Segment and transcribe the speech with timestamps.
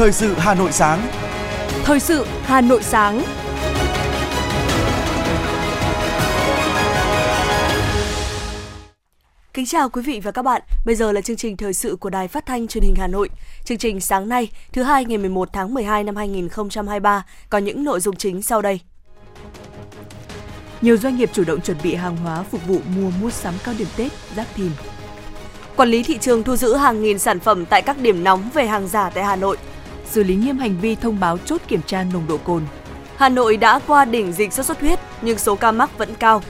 [0.00, 1.06] Thời sự Hà Nội sáng.
[1.84, 3.22] Thời sự Hà Nội sáng.
[9.54, 10.62] Kính chào quý vị và các bạn.
[10.86, 13.28] Bây giờ là chương trình thời sự của Đài Phát thanh Truyền hình Hà Nội.
[13.64, 18.00] Chương trình sáng nay, thứ hai ngày 11 tháng 12 năm 2023 có những nội
[18.00, 18.80] dung chính sau đây.
[20.80, 23.74] Nhiều doanh nghiệp chủ động chuẩn bị hàng hóa phục vụ mùa mua sắm cao
[23.78, 24.70] điểm Tết, Giáp Thìn.
[25.76, 28.66] Quản lý thị trường thu giữ hàng nghìn sản phẩm tại các điểm nóng về
[28.66, 29.56] hàng giả tại Hà Nội.
[30.10, 32.62] Xử lý nghiêm hành vi thông báo chốt kiểm tra nồng độ cồn.
[33.16, 36.42] Hà Nội đã qua đỉnh dịch sốt xuất huyết nhưng số ca mắc vẫn cao.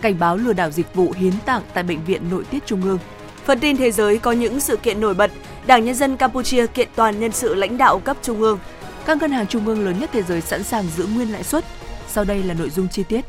[0.00, 2.98] Cảnh báo lừa đảo dịch vụ hiến tạng tại bệnh viện nội tiết trung ương.
[3.44, 5.30] Phần tin thế giới có những sự kiện nổi bật.
[5.66, 8.58] Đảng Nhân dân Campuchia kiện toàn nhân sự lãnh đạo cấp trung ương.
[9.04, 11.64] Các ngân hàng trung ương lớn nhất thế giới sẵn sàng giữ nguyên lãi suất.
[12.08, 13.24] Sau đây là nội dung chi tiết.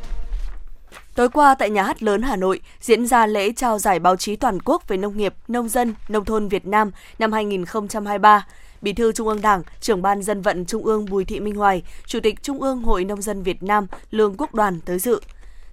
[1.14, 4.36] Tối qua tại Nhà hát lớn Hà Nội diễn ra lễ trao giải báo chí
[4.36, 8.46] toàn quốc về nông nghiệp, nông dân, nông thôn Việt Nam năm 2023.
[8.84, 11.82] Bí thư Trung ương Đảng, trưởng ban dân vận Trung ương Bùi Thị Minh Hoài,
[12.06, 15.20] Chủ tịch Trung ương Hội Nông dân Việt Nam Lương Quốc Đoàn tới dự.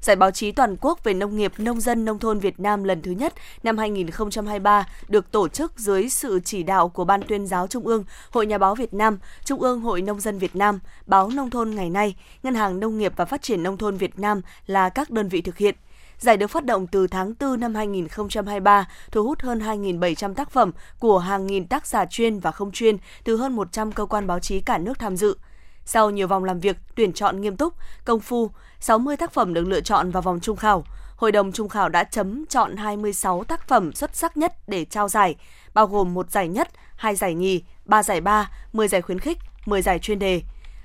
[0.01, 3.01] Giải báo chí toàn quốc về nông nghiệp, nông dân, nông thôn Việt Nam lần
[3.01, 7.67] thứ nhất năm 2023 được tổ chức dưới sự chỉ đạo của Ban tuyên giáo
[7.67, 11.29] Trung ương, Hội Nhà báo Việt Nam, Trung ương Hội Nông dân Việt Nam, Báo
[11.29, 14.41] Nông thôn ngày nay, Ngân hàng Nông nghiệp và Phát triển Nông thôn Việt Nam
[14.67, 15.75] là các đơn vị thực hiện.
[16.21, 20.71] Giải được phát động từ tháng 4 năm 2023, thu hút hơn 2.700 tác phẩm
[20.99, 24.39] của hàng nghìn tác giả chuyên và không chuyên từ hơn 100 cơ quan báo
[24.39, 25.37] chí cả nước tham dự.
[25.85, 27.73] Sau nhiều vòng làm việc, tuyển chọn nghiêm túc,
[28.05, 30.83] công phu, 60 tác phẩm được lựa chọn vào vòng trung khảo.
[31.15, 35.09] Hội đồng trung khảo đã chấm chọn 26 tác phẩm xuất sắc nhất để trao
[35.09, 35.35] giải,
[35.73, 39.37] bao gồm một giải nhất, hai giải nhì, ba giải ba, 10 giải khuyến khích,
[39.65, 40.41] 10 giải chuyên đề.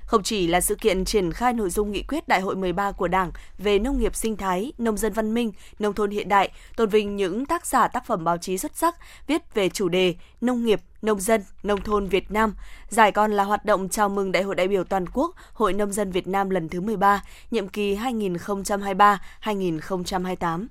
[0.07, 3.07] Không chỉ là sự kiện triển khai nội dung nghị quyết Đại hội 13 của
[3.07, 6.89] Đảng về nông nghiệp sinh thái, nông dân văn minh, nông thôn hiện đại, tôn
[6.89, 8.95] vinh những tác giả tác phẩm báo chí xuất sắc
[9.27, 12.53] viết về chủ đề nông nghiệp, nông dân, nông thôn Việt Nam.
[12.89, 15.91] Giải còn là hoạt động chào mừng Đại hội đại biểu toàn quốc Hội nông
[15.91, 20.67] dân Việt Nam lần thứ 13, nhiệm kỳ 2023-2028.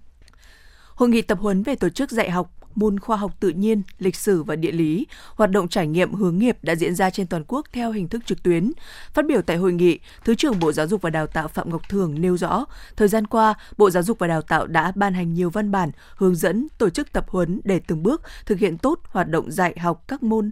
[0.94, 4.16] Hội nghị tập huấn về tổ chức dạy học môn khoa học tự nhiên, lịch
[4.16, 7.44] sử và địa lý, hoạt động trải nghiệm hướng nghiệp đã diễn ra trên toàn
[7.48, 8.72] quốc theo hình thức trực tuyến.
[9.12, 11.82] Phát biểu tại hội nghị, Thứ trưởng Bộ Giáo dục và Đào tạo Phạm Ngọc
[11.88, 12.65] Thường nêu rõ,
[12.97, 15.91] thời gian qua, Bộ Giáo dục và Đào tạo đã ban hành nhiều văn bản
[16.16, 19.75] hướng dẫn tổ chức tập huấn để từng bước thực hiện tốt hoạt động dạy
[19.78, 20.50] học các môn.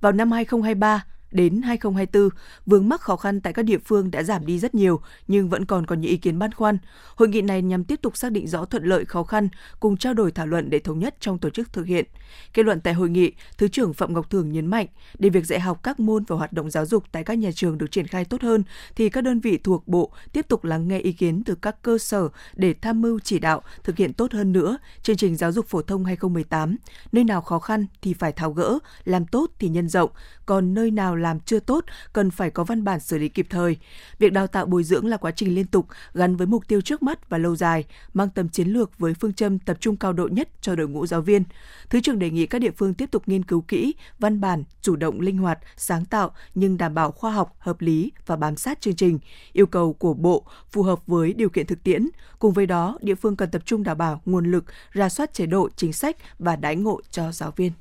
[0.00, 2.28] Vào năm 2023, đến 2024,
[2.66, 5.64] vướng mắc khó khăn tại các địa phương đã giảm đi rất nhiều, nhưng vẫn
[5.64, 6.78] còn có những ý kiến băn khoăn.
[7.14, 9.48] Hội nghị này nhằm tiếp tục xác định rõ thuận lợi khó khăn,
[9.80, 12.04] cùng trao đổi thảo luận để thống nhất trong tổ chức thực hiện.
[12.52, 14.86] Kết luận tại hội nghị, Thứ trưởng Phạm Ngọc Thường nhấn mạnh,
[15.18, 17.78] để việc dạy học các môn và hoạt động giáo dục tại các nhà trường
[17.78, 18.64] được triển khai tốt hơn,
[18.96, 21.98] thì các đơn vị thuộc Bộ tiếp tục lắng nghe ý kiến từ các cơ
[21.98, 25.66] sở để tham mưu chỉ đạo thực hiện tốt hơn nữa chương trình giáo dục
[25.66, 26.76] phổ thông 2018.
[27.12, 30.10] Nơi nào khó khăn thì phải tháo gỡ, làm tốt thì nhân rộng,
[30.46, 33.76] còn nơi nào làm chưa tốt cần phải có văn bản xử lý kịp thời.
[34.18, 37.02] Việc đào tạo bồi dưỡng là quá trình liên tục gắn với mục tiêu trước
[37.02, 37.84] mắt và lâu dài,
[38.14, 41.06] mang tầm chiến lược với phương châm tập trung cao độ nhất cho đội ngũ
[41.06, 41.44] giáo viên.
[41.90, 44.96] Thứ trưởng đề nghị các địa phương tiếp tục nghiên cứu kỹ văn bản, chủ
[44.96, 48.80] động linh hoạt, sáng tạo nhưng đảm bảo khoa học, hợp lý và bám sát
[48.80, 49.18] chương trình,
[49.52, 52.08] yêu cầu của Bộ phù hợp với điều kiện thực tiễn.
[52.38, 55.46] Cùng với đó, địa phương cần tập trung đảm bảo nguồn lực, ra soát chế
[55.46, 57.72] độ, chính sách và đãi ngộ cho giáo viên.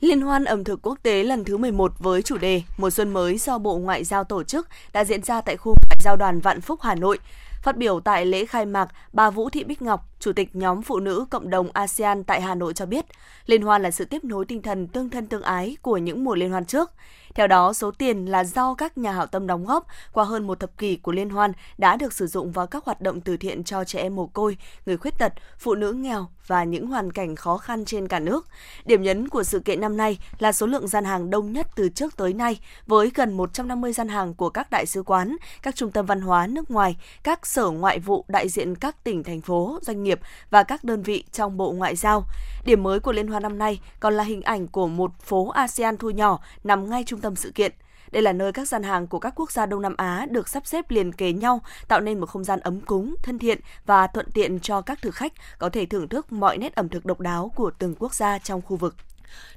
[0.00, 3.38] Liên hoan ẩm thực quốc tế lần thứ 11 với chủ đề Mùa xuân mới
[3.38, 6.60] do Bộ Ngoại giao tổ chức đã diễn ra tại khu ngoại giao đoàn Vạn
[6.60, 7.18] Phúc, Hà Nội.
[7.62, 11.00] Phát biểu tại lễ khai mạc, bà Vũ Thị Bích Ngọc, Chủ tịch nhóm Phụ
[11.00, 13.04] nữ Cộng đồng ASEAN tại Hà Nội cho biết,
[13.46, 16.34] Liên hoan là sự tiếp nối tinh thần tương thân tương ái của những mùa
[16.34, 16.90] liên hoan trước.
[17.34, 20.60] Theo đó, số tiền là do các nhà hảo tâm đóng góp qua hơn một
[20.60, 23.64] thập kỷ của Liên hoan đã được sử dụng vào các hoạt động từ thiện
[23.64, 27.36] cho trẻ em mồ côi, người khuyết tật, phụ nữ nghèo và những hoàn cảnh
[27.36, 28.46] khó khăn trên cả nước.
[28.84, 31.88] Điểm nhấn của sự kiện năm nay là số lượng gian hàng đông nhất từ
[31.88, 35.90] trước tới nay, với gần 150 gian hàng của các đại sứ quán, các trung
[35.90, 39.78] tâm văn hóa nước ngoài, các sở ngoại vụ đại diện các tỉnh, thành phố,
[39.82, 40.20] doanh nghiệp
[40.50, 42.24] và các đơn vị trong Bộ Ngoại giao.
[42.64, 45.96] Điểm mới của Liên hoan năm nay còn là hình ảnh của một phố ASEAN
[45.96, 47.72] thu nhỏ nằm ngay trung tâm sự kiện.
[48.12, 50.66] Đây là nơi các gian hàng của các quốc gia Đông Nam Á được sắp
[50.66, 54.30] xếp liền kề nhau, tạo nên một không gian ấm cúng, thân thiện và thuận
[54.30, 57.52] tiện cho các thực khách có thể thưởng thức mọi nét ẩm thực độc đáo
[57.56, 58.94] của từng quốc gia trong khu vực.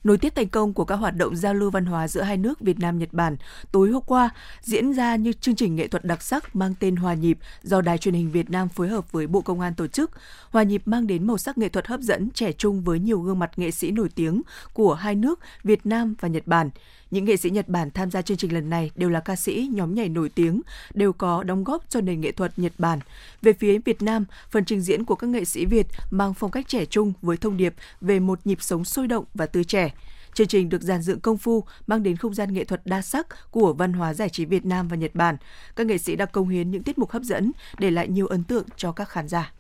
[0.04, 2.60] Nối tiếp thành công của các hoạt động giao lưu văn hóa giữa hai nước
[2.60, 3.38] Việt Nam Nhật Bản,
[3.72, 4.30] tối hôm qua
[4.62, 7.98] diễn ra như chương trình nghệ thuật đặc sắc mang tên Hòa nhịp do Đài
[7.98, 10.12] truyền hình Việt Nam phối hợp với Bộ Công an tổ chức.
[10.50, 13.40] Hòa nhịp mang đến màu sắc nghệ thuật hấp dẫn trẻ trung với nhiều gương
[13.40, 14.42] mặt nghệ sĩ nổi tiếng
[14.74, 16.70] của hai nước Việt Nam và Nhật Bản.
[17.14, 19.70] Những nghệ sĩ Nhật Bản tham gia chương trình lần này đều là ca sĩ,
[19.74, 20.62] nhóm nhảy nổi tiếng,
[20.94, 23.00] đều có đóng góp cho nền nghệ thuật Nhật Bản.
[23.42, 26.68] Về phía Việt Nam, phần trình diễn của các nghệ sĩ Việt mang phong cách
[26.68, 29.94] trẻ trung với thông điệp về một nhịp sống sôi động và tươi trẻ.
[30.34, 33.52] Chương trình được dàn dựng công phu, mang đến không gian nghệ thuật đa sắc
[33.52, 35.38] của văn hóa giải trí Việt Nam và Nhật Bản.
[35.76, 38.44] Các nghệ sĩ đã công hiến những tiết mục hấp dẫn, để lại nhiều ấn
[38.44, 39.54] tượng cho các khán giả.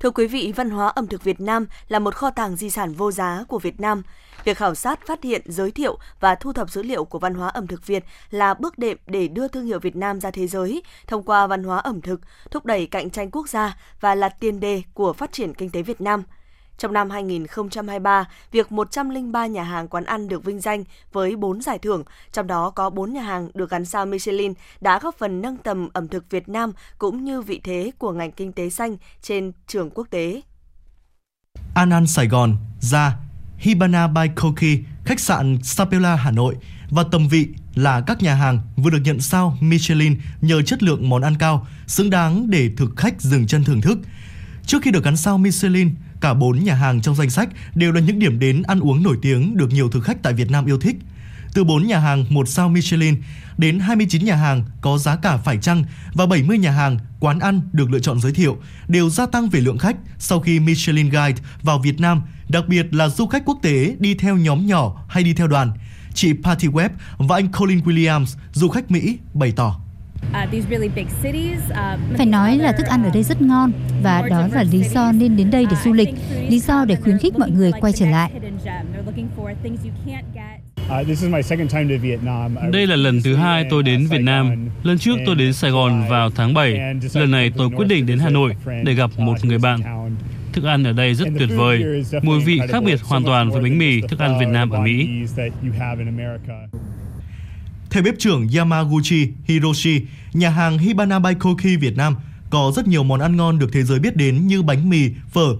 [0.00, 2.92] Thưa quý vị, văn hóa ẩm thực Việt Nam là một kho tàng di sản
[2.94, 4.02] vô giá của Việt Nam.
[4.44, 7.48] Việc khảo sát, phát hiện, giới thiệu và thu thập dữ liệu của văn hóa
[7.48, 10.82] ẩm thực Việt là bước đệm để đưa thương hiệu Việt Nam ra thế giới
[11.06, 12.20] thông qua văn hóa ẩm thực,
[12.50, 15.82] thúc đẩy cạnh tranh quốc gia và là tiền đề của phát triển kinh tế
[15.82, 16.22] Việt Nam–
[16.80, 21.78] trong năm 2023, việc 103 nhà hàng quán ăn được vinh danh với 4 giải
[21.78, 25.56] thưởng, trong đó có 4 nhà hàng được gắn sao Michelin đã góp phần nâng
[25.56, 29.52] tầm ẩm thực Việt Nam cũng như vị thế của ngành kinh tế xanh trên
[29.66, 30.40] trường quốc tế.
[31.74, 33.16] An An Sài Gòn, Gia,
[33.58, 36.56] Hibana by Koki, khách sạn Sapela Hà Nội
[36.90, 41.08] và tầm vị là các nhà hàng vừa được nhận sao Michelin nhờ chất lượng
[41.08, 43.98] món ăn cao, xứng đáng để thực khách dừng chân thưởng thức.
[44.66, 48.00] Trước khi được gắn sao Michelin, Cả bốn nhà hàng trong danh sách đều là
[48.00, 50.78] những điểm đến ăn uống nổi tiếng được nhiều thực khách tại Việt Nam yêu
[50.78, 50.96] thích.
[51.54, 53.22] Từ 4 nhà hàng một sao Michelin
[53.58, 57.60] đến 29 nhà hàng có giá cả phải chăng và 70 nhà hàng, quán ăn
[57.72, 58.56] được lựa chọn giới thiệu
[58.88, 62.94] đều gia tăng về lượng khách sau khi Michelin Guide vào Việt Nam, đặc biệt
[62.94, 65.72] là du khách quốc tế đi theo nhóm nhỏ hay đi theo đoàn.
[66.14, 69.80] Chị Patty Webb và anh Colin Williams, du khách Mỹ, bày tỏ.
[70.30, 70.54] Uh,
[71.70, 73.72] uh, Phải nói là thức ăn ở đây rất ngon
[74.02, 76.08] và đó là lý do nên đến đây để du lịch,
[76.48, 78.30] lý do để khuyến khích mọi người quay trở lại.
[80.90, 81.08] Uh,
[82.72, 84.68] đây là lần thứ hai tôi đến Việt Nam.
[84.82, 86.80] Lần trước tôi đến Sài Gòn vào tháng 7.
[87.14, 89.80] Lần này tôi quyết định đến Hà Nội để gặp một người bạn.
[90.52, 91.84] Thức ăn ở đây rất tuyệt vời,
[92.22, 95.08] mùi vị khác biệt hoàn toàn với bánh mì, thức ăn Việt Nam ở Mỹ.
[97.90, 100.00] Theo bếp trưởng Yamaguchi Hiroshi,
[100.32, 102.16] nhà hàng Hibana Baikoki Việt Nam
[102.50, 105.56] có rất nhiều món ăn ngon được thế giới biết đến như bánh mì, phở.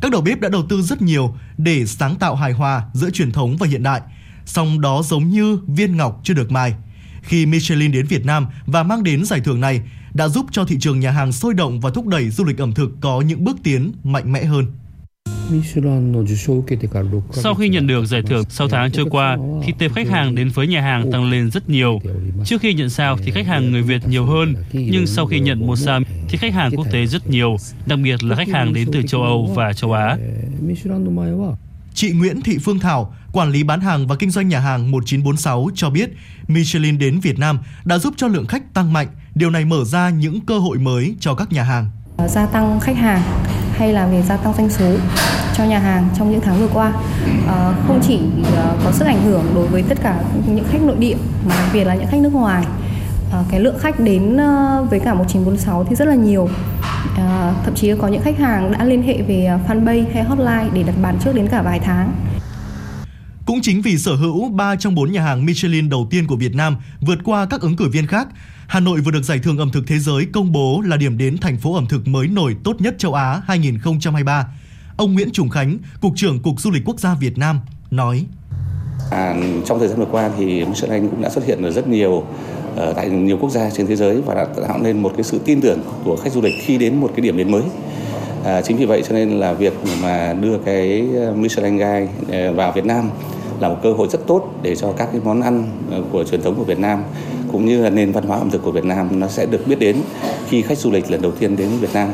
[0.00, 3.32] Các đầu bếp đã đầu tư rất nhiều để sáng tạo hài hòa giữa truyền
[3.32, 4.00] thống và hiện đại.
[4.46, 6.74] Song đó giống như viên ngọc chưa được mài.
[7.22, 9.82] Khi Michelin đến Việt Nam và mang đến giải thưởng này
[10.14, 12.72] đã giúp cho thị trường nhà hàng sôi động và thúc đẩy du lịch ẩm
[12.72, 14.66] thực có những bước tiến mạnh mẽ hơn.
[17.32, 20.48] Sau khi nhận được giải thưởng 6 tháng trôi qua, thì tệp khách hàng đến
[20.48, 22.00] với nhà hàng tăng lên rất nhiều.
[22.44, 25.66] Trước khi nhận sao thì khách hàng người Việt nhiều hơn, nhưng sau khi nhận
[25.66, 27.56] một sao thì khách hàng quốc tế rất nhiều,
[27.86, 30.16] đặc biệt là khách hàng đến từ châu Âu và châu Á.
[31.94, 35.68] Chị Nguyễn Thị Phương Thảo, quản lý bán hàng và kinh doanh nhà hàng 1946
[35.74, 36.10] cho biết,
[36.48, 39.08] Michelin đến Việt Nam đã giúp cho lượng khách tăng mạnh.
[39.34, 41.90] Điều này mở ra những cơ hội mới cho các nhà hàng.
[42.28, 43.22] Gia tăng khách hàng
[43.78, 44.92] hay là về gia tăng doanh số
[45.56, 46.92] cho nhà hàng trong những tháng vừa qua.
[47.48, 48.20] À, không chỉ
[48.56, 51.16] ờ, có sức ảnh hưởng đối với tất cả những khách nội địa
[51.48, 52.64] mà đặc biệt là những khách nước ngoài.
[53.32, 54.36] À, cái lượng khách đến
[54.90, 56.48] với cả 1946 thì rất là nhiều.
[57.16, 60.82] À, thậm chí có những khách hàng đã liên hệ về fanpage hay hotline để
[60.82, 62.12] đặt bàn trước đến cả vài tháng
[63.46, 66.54] cũng chính vì sở hữu 3 trong 4 nhà hàng Michelin đầu tiên của Việt
[66.54, 68.28] Nam vượt qua các ứng cử viên khác,
[68.66, 71.38] Hà Nội vừa được Giải thưởng ẩm thực thế giới công bố là điểm đến
[71.38, 74.46] thành phố ẩm thực mới nổi tốt nhất châu Á 2023.
[74.96, 77.60] Ông Nguyễn Trùng Khánh, Cục trưởng Cục Du lịch Quốc gia Việt Nam,
[77.90, 78.24] nói.
[79.10, 79.34] À,
[79.66, 82.96] trong thời gian vừa qua thì Michelin cũng đã xuất hiện ở rất nhiều uh,
[82.96, 85.60] tại nhiều quốc gia trên thế giới và đã tạo nên một cái sự tin
[85.60, 87.62] tưởng của khách du lịch khi đến một cái điểm đến mới.
[88.44, 89.72] À, chính vì vậy cho nên là việc
[90.02, 93.10] mà đưa cái Michelin Guide ờ, vào Việt Nam
[93.60, 96.42] là một cơ hội rất tốt để cho các cái món ăn ờ, của truyền
[96.42, 97.02] thống của Việt Nam
[97.52, 99.78] cũng như là nền văn hóa ẩm thực của Việt Nam nó sẽ được biết
[99.78, 99.96] đến
[100.48, 102.08] khi khách du lịch lần đầu tiên đến Việt Nam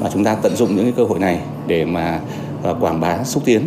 [0.00, 2.20] và chúng ta tận dụng những cái cơ hội này để mà
[2.62, 3.62] ờ, quảng bá xúc tiến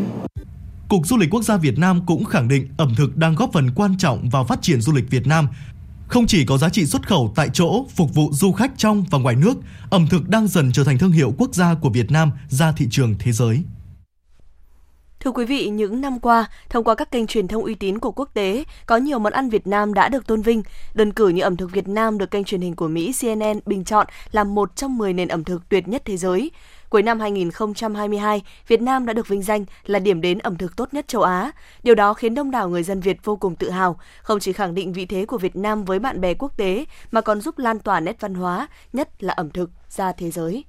[0.89, 3.71] Cục Du lịch Quốc gia Việt Nam cũng khẳng định ẩm thực đang góp phần
[3.75, 5.47] quan trọng vào phát triển du lịch Việt Nam.
[6.07, 9.19] Không chỉ có giá trị xuất khẩu tại chỗ phục vụ du khách trong và
[9.19, 9.53] ngoài nước,
[9.89, 12.87] ẩm thực đang dần trở thành thương hiệu quốc gia của Việt Nam ra thị
[12.91, 13.63] trường thế giới.
[15.23, 18.11] Thưa quý vị, những năm qua, thông qua các kênh truyền thông uy tín của
[18.11, 20.63] quốc tế, có nhiều món ăn Việt Nam đã được tôn vinh.
[20.93, 23.83] Đơn cử như ẩm thực Việt Nam được kênh truyền hình của Mỹ CNN bình
[23.83, 26.51] chọn là một trong 10 nền ẩm thực tuyệt nhất thế giới.
[26.89, 30.93] Cuối năm 2022, Việt Nam đã được vinh danh là điểm đến ẩm thực tốt
[30.93, 31.51] nhất châu Á.
[31.83, 34.75] Điều đó khiến đông đảo người dân Việt vô cùng tự hào, không chỉ khẳng
[34.75, 37.79] định vị thế của Việt Nam với bạn bè quốc tế mà còn giúp lan
[37.79, 40.63] tỏa nét văn hóa, nhất là ẩm thực ra thế giới.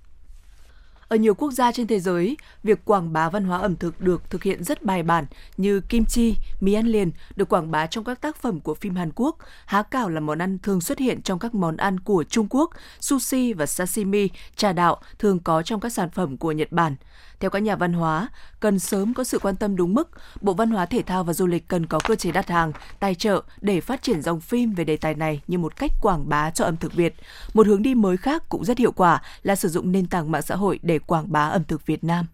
[1.08, 4.30] Ở nhiều quốc gia trên thế giới, việc quảng bá văn hóa ẩm thực được
[4.30, 8.04] thực hiện rất bài bản như kim chi, mì ăn liền được quảng bá trong
[8.04, 11.22] các tác phẩm của phim Hàn Quốc, há cảo là món ăn thường xuất hiện
[11.22, 12.70] trong các món ăn của Trung Quốc,
[13.00, 16.96] sushi và sashimi, trà đạo thường có trong các sản phẩm của Nhật Bản.
[17.44, 18.28] Theo các nhà văn hóa,
[18.60, 20.10] cần sớm có sự quan tâm đúng mức,
[20.40, 23.14] Bộ Văn hóa Thể thao và Du lịch cần có cơ chế đặt hàng, tài
[23.14, 26.50] trợ để phát triển dòng phim về đề tài này như một cách quảng bá
[26.50, 27.14] cho ẩm thực Việt.
[27.54, 30.42] Một hướng đi mới khác cũng rất hiệu quả là sử dụng nền tảng mạng
[30.42, 32.26] xã hội để quảng bá ẩm thực Việt Nam.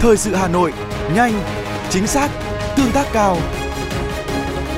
[0.00, 0.72] Thời sự Hà Nội,
[1.14, 1.32] nhanh,
[1.90, 2.30] chính xác,
[2.76, 3.38] tương tác cao.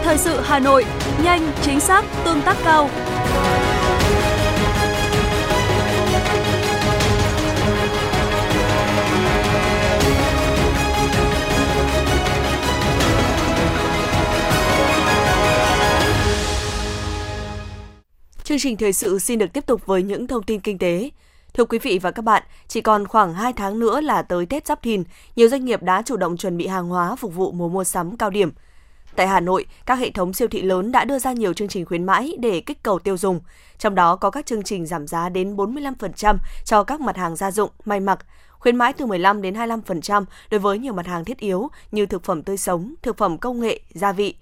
[0.02, 0.84] Thời sự Hà Nội,
[1.22, 2.90] nhanh, chính xác, tương tác cao.
[18.44, 21.10] Chương trình thời sự xin được tiếp tục với những thông tin kinh tế.
[21.54, 24.66] Thưa quý vị và các bạn, chỉ còn khoảng 2 tháng nữa là tới Tết
[24.66, 25.02] Giáp Thìn,
[25.36, 28.16] nhiều doanh nghiệp đã chủ động chuẩn bị hàng hóa phục vụ mùa mua sắm
[28.16, 28.52] cao điểm.
[29.16, 31.84] Tại Hà Nội, các hệ thống siêu thị lớn đã đưa ra nhiều chương trình
[31.84, 33.40] khuyến mãi để kích cầu tiêu dùng,
[33.78, 37.50] trong đó có các chương trình giảm giá đến 45% cho các mặt hàng gia
[37.50, 38.26] dụng, may mặc,
[38.58, 42.24] khuyến mãi từ 15 đến 25% đối với nhiều mặt hàng thiết yếu như thực
[42.24, 44.34] phẩm tươi sống, thực phẩm công nghệ, gia vị.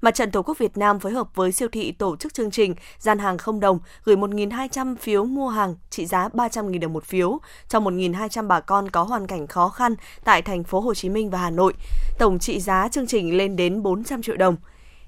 [0.00, 2.74] Mặt trận Tổ quốc Việt Nam phối hợp với siêu thị tổ chức chương trình
[2.98, 7.38] gian hàng không đồng gửi 1.200 phiếu mua hàng trị giá 300.000 đồng một phiếu
[7.68, 11.30] cho 1.200 bà con có hoàn cảnh khó khăn tại thành phố Hồ Chí Minh
[11.30, 11.74] và Hà Nội.
[12.18, 14.56] Tổng trị giá chương trình lên đến 400 triệu đồng.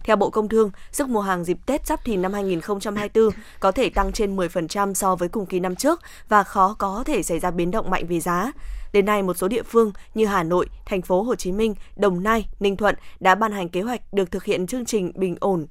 [0.05, 3.31] Theo Bộ Công Thương, sức mua hàng dịp Tết Giáp Thìn năm 2024
[3.61, 7.23] có thể tăng trên 10% so với cùng kỳ năm trước và khó có thể
[7.23, 8.53] xảy ra biến động mạnh về giá.
[8.93, 12.23] Đến nay, một số địa phương như Hà Nội, thành phố Hồ Chí Minh, Đồng
[12.23, 15.67] Nai, Ninh Thuận đã ban hành kế hoạch được thực hiện chương trình bình ổn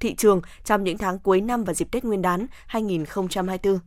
[0.00, 3.78] thị trường trong những tháng cuối năm và dịp Tết Nguyên đán 2024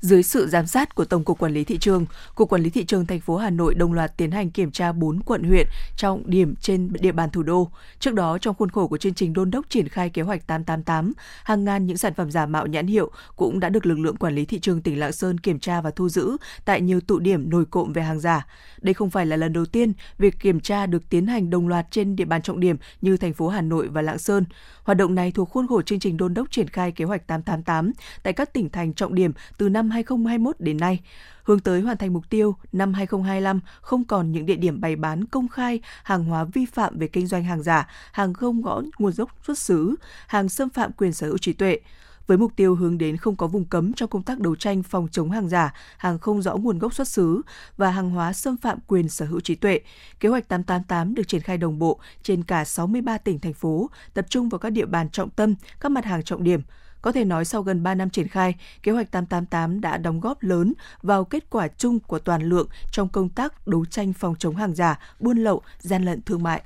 [0.00, 2.84] dưới sự giám sát của Tổng cục Quản lý thị trường, Cục Quản lý thị
[2.84, 6.22] trường thành phố Hà Nội đồng loạt tiến hành kiểm tra 4 quận huyện trọng
[6.30, 7.70] điểm trên địa bàn thủ đô.
[7.98, 11.12] Trước đó, trong khuôn khổ của chương trình đôn đốc triển khai kế hoạch 888,
[11.44, 14.34] hàng ngàn những sản phẩm giả mạo nhãn hiệu cũng đã được lực lượng quản
[14.34, 17.50] lý thị trường tỉnh Lạng Sơn kiểm tra và thu giữ tại nhiều tụ điểm
[17.50, 18.46] nổi cộm về hàng giả.
[18.80, 21.86] Đây không phải là lần đầu tiên việc kiểm tra được tiến hành đồng loạt
[21.90, 24.44] trên địa bàn trọng điểm như thành phố Hà Nội và Lạng Sơn.
[24.84, 27.92] Hoạt động này thuộc khuôn khổ chương trình đôn đốc triển khai kế hoạch 888
[28.22, 31.00] tại các tỉnh thành trọng điểm từ năm 2021 đến nay,
[31.42, 35.24] hướng tới hoàn thành mục tiêu năm 2025 không còn những địa điểm bày bán
[35.24, 39.12] công khai hàng hóa vi phạm về kinh doanh hàng giả, hàng không rõ nguồn
[39.16, 39.94] gốc xuất xứ,
[40.26, 41.78] hàng xâm phạm quyền sở hữu trí tuệ
[42.26, 45.08] với mục tiêu hướng đến không có vùng cấm trong công tác đấu tranh phòng
[45.12, 47.42] chống hàng giả, hàng không rõ nguồn gốc xuất xứ
[47.76, 49.80] và hàng hóa xâm phạm quyền sở hữu trí tuệ.
[50.20, 54.26] Kế hoạch 888 được triển khai đồng bộ trên cả 63 tỉnh thành phố, tập
[54.28, 56.60] trung vào các địa bàn trọng tâm, các mặt hàng trọng điểm,
[57.02, 60.42] có thể nói sau gần 3 năm triển khai, kế hoạch 888 đã đóng góp
[60.42, 64.56] lớn vào kết quả chung của toàn lượng trong công tác đấu tranh phòng chống
[64.56, 66.62] hàng giả, buôn lậu, gian lận thương mại.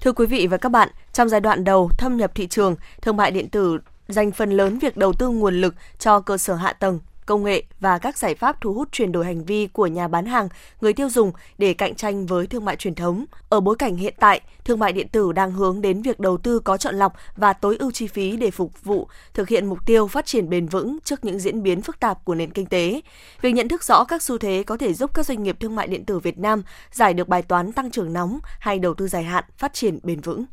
[0.00, 3.16] Thưa quý vị và các bạn, trong giai đoạn đầu thâm nhập thị trường, thương
[3.16, 6.72] mại điện tử dành phần lớn việc đầu tư nguồn lực cho cơ sở hạ
[6.72, 10.08] tầng, công nghệ và các giải pháp thu hút chuyển đổi hành vi của nhà
[10.08, 10.48] bán hàng,
[10.80, 13.24] người tiêu dùng để cạnh tranh với thương mại truyền thống.
[13.48, 16.58] Ở bối cảnh hiện tại, thương mại điện tử đang hướng đến việc đầu tư
[16.58, 20.06] có chọn lọc và tối ưu chi phí để phục vụ thực hiện mục tiêu
[20.06, 23.00] phát triển bền vững trước những diễn biến phức tạp của nền kinh tế.
[23.40, 25.86] Việc nhận thức rõ các xu thế có thể giúp các doanh nghiệp thương mại
[25.86, 29.24] điện tử Việt Nam giải được bài toán tăng trưởng nóng hay đầu tư dài
[29.24, 30.44] hạn phát triển bền vững.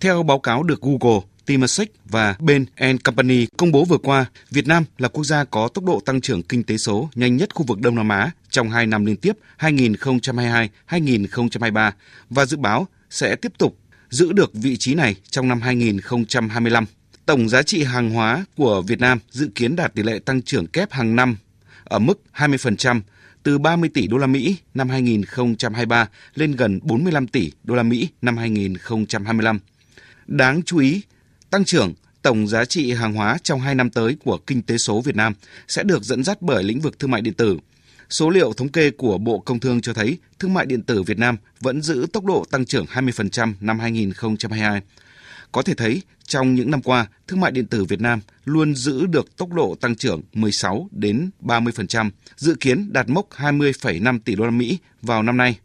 [0.00, 2.64] Theo báo cáo được Google, Temasek và Bain
[3.04, 6.42] Company công bố vừa qua, Việt Nam là quốc gia có tốc độ tăng trưởng
[6.42, 9.32] kinh tế số nhanh nhất khu vực Đông Nam Á trong 2 năm liên tiếp
[9.58, 11.92] 2022-2023
[12.30, 13.78] và dự báo sẽ tiếp tục
[14.10, 16.86] giữ được vị trí này trong năm 2025.
[17.26, 20.66] Tổng giá trị hàng hóa của Việt Nam dự kiến đạt tỷ lệ tăng trưởng
[20.66, 21.36] kép hàng năm
[21.84, 23.00] ở mức 20%
[23.42, 28.08] từ 30 tỷ đô la Mỹ năm 2023 lên gần 45 tỷ đô la Mỹ
[28.22, 29.58] năm 2025.
[30.26, 31.02] Đáng chú ý,
[31.50, 35.00] Tăng trưởng tổng giá trị hàng hóa trong 2 năm tới của kinh tế số
[35.00, 35.34] Việt Nam
[35.68, 37.58] sẽ được dẫn dắt bởi lĩnh vực thương mại điện tử.
[38.10, 41.18] Số liệu thống kê của Bộ Công Thương cho thấy thương mại điện tử Việt
[41.18, 44.80] Nam vẫn giữ tốc độ tăng trưởng 20% năm 2022.
[45.52, 49.06] Có thể thấy, trong những năm qua, thương mại điện tử Việt Nam luôn giữ
[49.06, 54.44] được tốc độ tăng trưởng 16 đến 30%, dự kiến đạt mốc 20,5 tỷ đô
[54.44, 55.58] la Mỹ vào năm nay.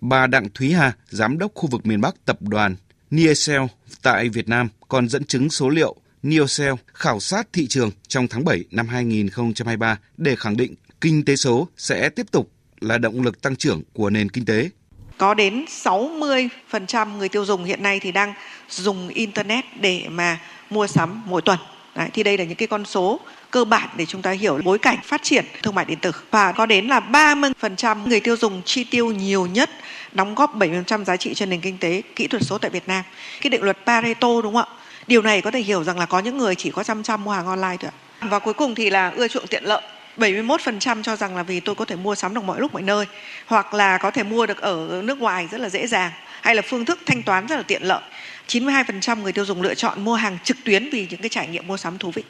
[0.00, 2.76] Bà Đặng Thúy Hà, giám đốc khu vực miền Bắc tập đoàn
[3.10, 3.66] Nielsen
[4.02, 8.44] tại Việt Nam còn dẫn chứng số liệu Nielsen khảo sát thị trường trong tháng
[8.44, 12.50] 7 năm 2023 để khẳng định kinh tế số sẽ tiếp tục
[12.80, 14.70] là động lực tăng trưởng của nền kinh tế.
[15.18, 18.34] Có đến 60% người tiêu dùng hiện nay thì đang
[18.68, 21.58] dùng internet để mà mua sắm mỗi tuần.
[21.98, 24.78] Đấy, thì đây là những cái con số cơ bản để chúng ta hiểu bối
[24.78, 26.12] cảnh phát triển thương mại điện tử.
[26.30, 29.70] Và có đến là 30% người tiêu dùng chi tiêu nhiều nhất
[30.12, 33.04] đóng góp 70% giá trị cho nền kinh tế kỹ thuật số tại Việt Nam.
[33.40, 34.76] Cái định luật Pareto đúng không ạ?
[35.06, 37.30] Điều này có thể hiểu rằng là có những người chỉ có chăm chăm mua
[37.30, 38.28] hàng online thôi ạ.
[38.28, 39.82] Và cuối cùng thì là ưa chuộng tiện lợi.
[40.18, 43.06] 71% cho rằng là vì tôi có thể mua sắm được mọi lúc mọi nơi
[43.46, 46.10] hoặc là có thể mua được ở nước ngoài rất là dễ dàng
[46.40, 48.00] hay là phương thức thanh toán rất là tiện lợi.
[48.48, 51.66] 92% người tiêu dùng lựa chọn mua hàng trực tuyến vì những cái trải nghiệm
[51.66, 52.22] mua sắm thú vị.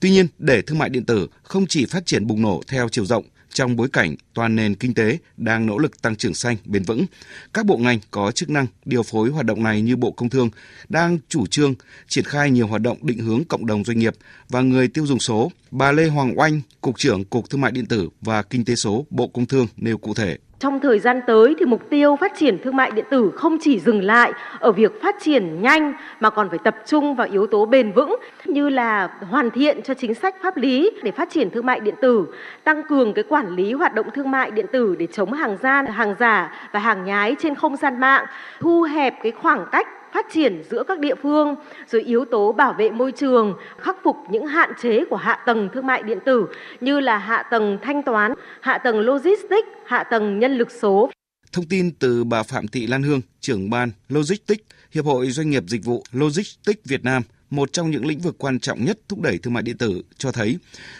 [0.00, 3.04] Tuy nhiên, để thương mại điện tử không chỉ phát triển bùng nổ theo chiều
[3.04, 6.82] rộng trong bối cảnh toàn nền kinh tế đang nỗ lực tăng trưởng xanh bền
[6.82, 7.06] vững,
[7.54, 10.50] các bộ ngành có chức năng điều phối hoạt động này như Bộ Công Thương
[10.88, 11.74] đang chủ trương
[12.08, 14.14] triển khai nhiều hoạt động định hướng cộng đồng doanh nghiệp
[14.48, 15.50] và người tiêu dùng số.
[15.70, 19.06] Bà Lê Hoàng Oanh, Cục trưởng Cục Thương mại điện tử và Kinh tế số
[19.10, 20.38] Bộ Công Thương nêu cụ thể.
[20.58, 23.80] Trong thời gian tới thì mục tiêu phát triển thương mại điện tử không chỉ
[23.80, 27.66] dừng lại ở việc phát triển nhanh mà còn phải tập trung vào yếu tố
[27.66, 31.66] bền vững như là hoàn thiện cho chính sách pháp lý để phát triển thương
[31.66, 32.26] mại điện tử,
[32.64, 35.86] tăng cường cái quản lý hoạt động thương mại điện tử để chống hàng gian,
[35.86, 38.26] hàng giả và hàng nhái trên không gian mạng,
[38.60, 41.54] thu hẹp cái khoảng cách phát triển giữa các địa phương,
[41.90, 45.68] rồi yếu tố bảo vệ môi trường, khắc phục những hạn chế của hạ tầng
[45.74, 46.46] thương mại điện tử
[46.80, 51.10] như là hạ tầng thanh toán, hạ tầng logistics, hạ tầng nhân lực số.
[51.52, 55.62] Thông tin từ bà Phạm Thị Lan Hương, trưởng ban Logistics, Hiệp hội Doanh nghiệp
[55.66, 59.38] Dịch vụ Logistics Việt Nam, một trong những lĩnh vực quan trọng nhất thúc đẩy
[59.38, 60.58] thương mại điện tử, cho thấy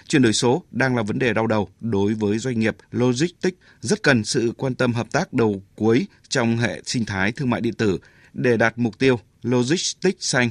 [0.08, 4.02] chuyển đổi số đang là vấn đề đau đầu đối với doanh nghiệp logistics, rất
[4.02, 7.74] cần sự quan tâm hợp tác đầu cuối trong hệ sinh thái thương mại điện
[7.74, 7.98] tử
[8.38, 10.50] để đạt mục tiêu logistics xanh.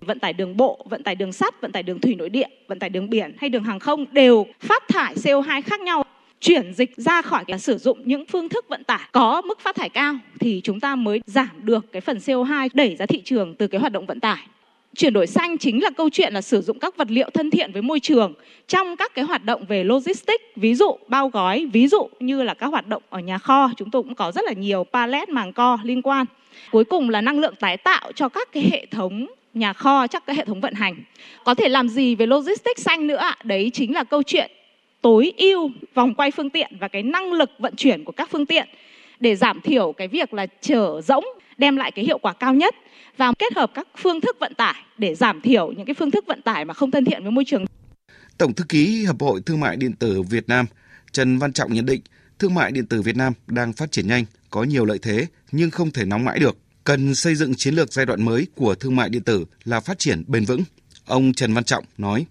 [0.00, 2.78] Vận tải đường bộ, vận tải đường sắt, vận tải đường thủy nội địa, vận
[2.78, 6.04] tải đường biển hay đường hàng không đều phát thải CO2 khác nhau
[6.40, 9.76] chuyển dịch ra khỏi cái sử dụng những phương thức vận tải có mức phát
[9.76, 13.54] thải cao thì chúng ta mới giảm được cái phần CO2 đẩy ra thị trường
[13.54, 14.46] từ cái hoạt động vận tải.
[14.96, 17.72] Chuyển đổi xanh chính là câu chuyện là sử dụng các vật liệu thân thiện
[17.72, 18.34] với môi trường
[18.68, 22.54] trong các cái hoạt động về logistics, ví dụ bao gói, ví dụ như là
[22.54, 25.52] các hoạt động ở nhà kho, chúng tôi cũng có rất là nhiều pallet màng
[25.52, 26.26] co liên quan.
[26.70, 30.26] Cuối cùng là năng lượng tái tạo cho các cái hệ thống nhà kho, chắc
[30.26, 30.94] cái hệ thống vận hành.
[31.44, 33.36] Có thể làm gì về logistics xanh nữa ạ?
[33.44, 34.50] Đấy chính là câu chuyện
[35.02, 38.46] tối ưu vòng quay phương tiện và cái năng lực vận chuyển của các phương
[38.46, 38.68] tiện
[39.20, 41.24] để giảm thiểu cái việc là chở rỗng
[41.58, 42.74] đem lại cái hiệu quả cao nhất
[43.16, 46.24] và kết hợp các phương thức vận tải để giảm thiểu những cái phương thức
[46.26, 47.64] vận tải mà không thân thiện với môi trường.
[48.38, 50.66] Tổng thư ký Hiệp hội Thương mại điện tử Việt Nam
[51.12, 52.00] Trần Văn Trọng nhận định
[52.38, 55.70] thương mại điện tử Việt Nam đang phát triển nhanh, có nhiều lợi thế nhưng
[55.70, 56.56] không thể nóng mãi được.
[56.84, 59.98] Cần xây dựng chiến lược giai đoạn mới của thương mại điện tử là phát
[59.98, 60.62] triển bền vững.
[61.06, 62.26] Ông Trần Văn Trọng nói: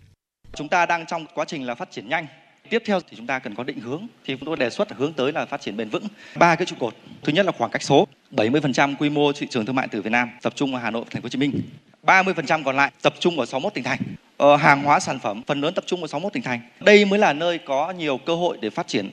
[0.55, 2.27] Chúng ta đang trong quá trình là phát triển nhanh.
[2.69, 5.13] Tiếp theo thì chúng ta cần có định hướng thì chúng tôi đề xuất hướng
[5.13, 6.07] tới là phát triển bền vững.
[6.35, 6.95] Ba cái trụ cột.
[7.23, 8.07] Thứ nhất là khoảng cách số.
[8.31, 10.91] 70% quy mô thị trường thương mại điện tử Việt Nam tập trung ở Hà
[10.91, 11.61] Nội và Thành phố Hồ Chí Minh.
[12.03, 13.99] 30% còn lại tập trung ở 61 tỉnh thành.
[14.37, 16.61] Ờ, hàng hóa sản phẩm phần lớn tập trung ở 61 tỉnh thành.
[16.79, 19.09] Đây mới là nơi có nhiều cơ hội để phát triển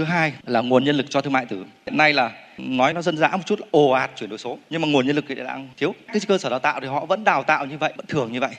[0.00, 1.64] Thứ hai là nguồn nhân lực cho thương mại tử.
[1.86, 4.80] Hiện nay là nói nó dân dã một chút ồ ạt chuyển đổi số nhưng
[4.80, 5.94] mà nguồn nhân lực thì đang thiếu.
[6.06, 8.40] Cái cơ sở đào tạo thì họ vẫn đào tạo như vậy, vẫn thường như
[8.40, 8.50] vậy.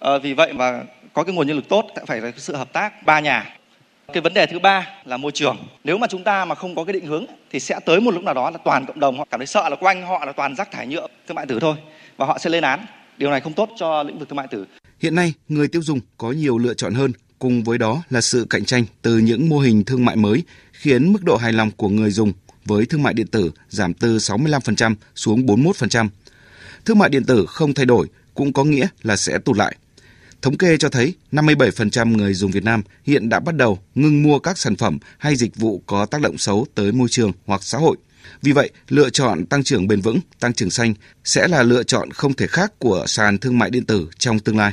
[0.00, 0.82] À, vì vậy mà
[1.12, 3.56] có cái nguồn nhân lực tốt phải là sự hợp tác ba nhà.
[4.12, 5.56] Cái vấn đề thứ ba là môi trường.
[5.84, 8.24] Nếu mà chúng ta mà không có cái định hướng thì sẽ tới một lúc
[8.24, 10.56] nào đó là toàn cộng đồng họ cảm thấy sợ là quanh họ là toàn
[10.56, 11.76] rác thải nhựa thương mại tử thôi
[12.16, 12.86] và họ sẽ lên án.
[13.18, 14.66] Điều này không tốt cho lĩnh vực thương mại tử.
[15.00, 18.46] Hiện nay, người tiêu dùng có nhiều lựa chọn hơn cùng với đó là sự
[18.50, 21.88] cạnh tranh từ những mô hình thương mại mới khiến mức độ hài lòng của
[21.88, 22.32] người dùng
[22.64, 26.08] với thương mại điện tử giảm từ 65% xuống 41%.
[26.84, 29.76] Thương mại điện tử không thay đổi cũng có nghĩa là sẽ tụt lại.
[30.42, 34.38] Thống kê cho thấy 57% người dùng Việt Nam hiện đã bắt đầu ngừng mua
[34.38, 37.78] các sản phẩm hay dịch vụ có tác động xấu tới môi trường hoặc xã
[37.78, 37.96] hội.
[38.42, 42.10] Vì vậy, lựa chọn tăng trưởng bền vững, tăng trưởng xanh sẽ là lựa chọn
[42.10, 44.72] không thể khác của sàn thương mại điện tử trong tương lai.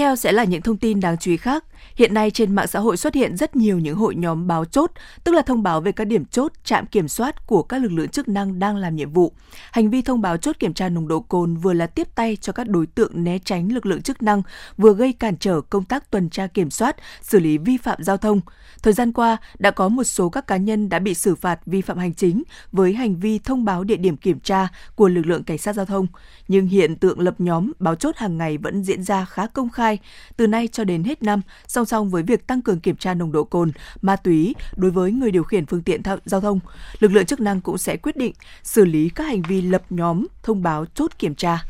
[0.00, 1.64] Theo sẽ là những thông tin đáng chú ý khác.
[1.96, 4.90] Hiện nay trên mạng xã hội xuất hiện rất nhiều những hội nhóm báo chốt,
[5.24, 8.08] tức là thông báo về các điểm chốt, trạm kiểm soát của các lực lượng
[8.08, 9.32] chức năng đang làm nhiệm vụ.
[9.72, 12.52] Hành vi thông báo chốt kiểm tra nồng độ cồn vừa là tiếp tay cho
[12.52, 14.42] các đối tượng né tránh lực lượng chức năng,
[14.76, 18.16] vừa gây cản trở công tác tuần tra kiểm soát, xử lý vi phạm giao
[18.16, 18.40] thông.
[18.82, 21.80] Thời gian qua, đã có một số các cá nhân đã bị xử phạt vi
[21.80, 25.44] phạm hành chính với hành vi thông báo địa điểm kiểm tra của lực lượng
[25.44, 26.06] cảnh sát giao thông.
[26.48, 29.89] Nhưng hiện tượng lập nhóm báo chốt hàng ngày vẫn diễn ra khá công khai.
[30.36, 33.32] Từ nay cho đến hết năm, song song với việc tăng cường kiểm tra nồng
[33.32, 33.72] độ cồn,
[34.02, 36.60] ma túy đối với người điều khiển phương tiện giao thông,
[36.98, 40.26] lực lượng chức năng cũng sẽ quyết định xử lý các hành vi lập nhóm
[40.42, 41.64] thông báo chốt kiểm tra.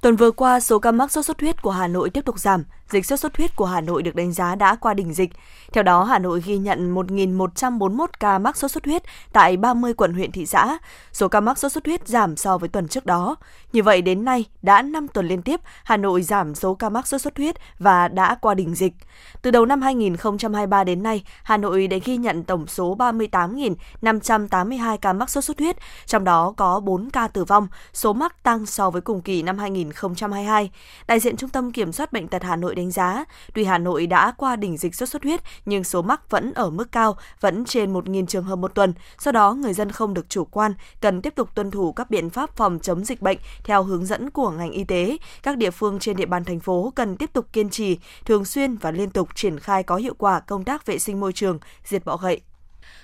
[0.00, 2.64] Tuần vừa qua, số ca mắc sốt xuất huyết của Hà Nội tiếp tục giảm
[2.90, 5.30] dịch sốt xuất huyết của Hà Nội được đánh giá đã qua đỉnh dịch.
[5.72, 10.12] Theo đó, Hà Nội ghi nhận 1.141 ca mắc sốt xuất huyết tại 30 quận
[10.12, 10.78] huyện thị xã.
[11.12, 13.36] Số ca mắc sốt xuất huyết giảm so với tuần trước đó.
[13.72, 17.06] Như vậy đến nay đã 5 tuần liên tiếp Hà Nội giảm số ca mắc
[17.06, 18.92] sốt xuất huyết và đã qua đỉnh dịch.
[19.42, 25.12] Từ đầu năm 2023 đến nay, Hà Nội đã ghi nhận tổng số 38.582 ca
[25.12, 28.90] mắc sốt xuất huyết, trong đó có 4 ca tử vong, số mắc tăng so
[28.90, 30.70] với cùng kỳ năm 2022.
[31.06, 34.06] Đại diện Trung tâm Kiểm soát Bệnh tật Hà Nội đánh giá, tuy Hà Nội
[34.06, 37.64] đã qua đỉnh dịch sốt xuất huyết, nhưng số mắc vẫn ở mức cao, vẫn
[37.64, 38.94] trên 1.000 trường hợp một tuần.
[39.20, 42.30] Do đó, người dân không được chủ quan, cần tiếp tục tuân thủ các biện
[42.30, 45.16] pháp phòng chống dịch bệnh theo hướng dẫn của ngành y tế.
[45.42, 48.76] Các địa phương trên địa bàn thành phố cần tiếp tục kiên trì, thường xuyên
[48.76, 52.04] và liên tục triển khai có hiệu quả công tác vệ sinh môi trường, diệt
[52.04, 52.40] bọ gậy.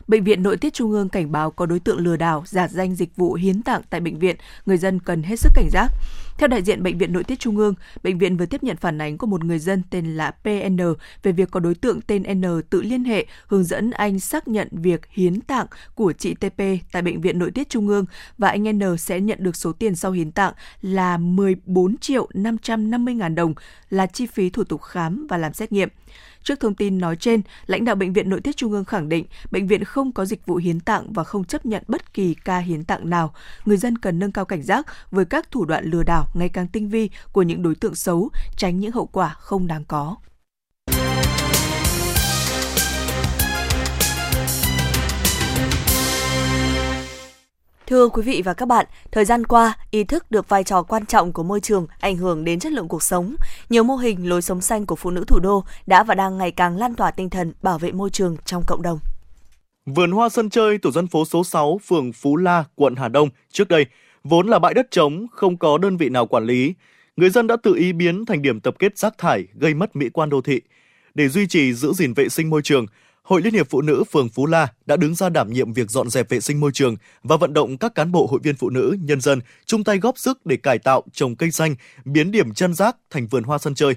[0.08, 2.94] Bệnh viện Nội tiết Trung ương cảnh báo có đối tượng lừa đảo, giả danh
[2.94, 5.88] dịch vụ hiến tặng tại bệnh viện, người dân cần hết sức cảnh giác.
[6.38, 8.98] Theo đại diện Bệnh viện Nội tiết Trung ương, bệnh viện vừa tiếp nhận phản
[8.98, 10.76] ánh của một người dân tên là PN
[11.22, 14.68] về việc có đối tượng tên N tự liên hệ hướng dẫn anh xác nhận
[14.72, 18.04] việc hiến tạng của chị TP tại Bệnh viện Nội tiết Trung ương
[18.38, 23.14] và anh N sẽ nhận được số tiền sau hiến tạng là 14 triệu 550
[23.14, 23.54] ngàn đồng
[23.90, 25.88] là chi phí thủ tục khám và làm xét nghiệm.
[26.42, 29.26] Trước thông tin nói trên, lãnh đạo Bệnh viện Nội tiết Trung ương khẳng định
[29.50, 32.58] bệnh viện không có dịch vụ hiến tặng và không chấp nhận bất kỳ ca
[32.58, 33.34] hiến tặng nào.
[33.64, 36.68] Người dân cần nâng cao cảnh giác với các thủ đoạn lừa đảo ngày càng
[36.68, 40.16] tinh vi của những đối tượng xấu, tránh những hậu quả không đáng có.
[47.86, 51.06] Thưa quý vị và các bạn, thời gian qua, ý thức được vai trò quan
[51.06, 53.36] trọng của môi trường ảnh hưởng đến chất lượng cuộc sống.
[53.70, 56.50] Nhiều mô hình lối sống xanh của phụ nữ thủ đô đã và đang ngày
[56.50, 58.98] càng lan tỏa tinh thần bảo vệ môi trường trong cộng đồng.
[59.86, 63.28] Vườn hoa sân chơi tổ dân phố số 6, phường Phú La, quận Hà Đông
[63.52, 63.86] trước đây
[64.24, 66.74] vốn là bãi đất trống, không có đơn vị nào quản lý.
[67.16, 70.08] Người dân đã tự ý biến thành điểm tập kết rác thải gây mất mỹ
[70.12, 70.60] quan đô thị.
[71.14, 72.86] Để duy trì giữ gìn vệ sinh môi trường,
[73.22, 76.10] Hội Liên hiệp Phụ nữ phường Phú La đã đứng ra đảm nhiệm việc dọn
[76.10, 78.96] dẹp vệ sinh môi trường và vận động các cán bộ hội viên phụ nữ,
[79.00, 82.74] nhân dân chung tay góp sức để cải tạo, trồng cây xanh, biến điểm chân
[82.74, 83.94] rác thành vườn hoa sân chơi.